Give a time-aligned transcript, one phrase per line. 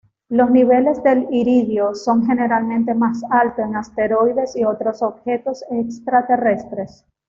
[0.29, 7.05] Los niveles del iridio son generalmente más altos en asteroides y otros objetos extraterrestres.